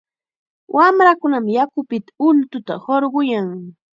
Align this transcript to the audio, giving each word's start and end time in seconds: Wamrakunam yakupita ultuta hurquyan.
Wamrakunam 0.75 1.45
yakupita 1.57 2.09
ultuta 2.27 2.73
hurquyan. 2.83 3.47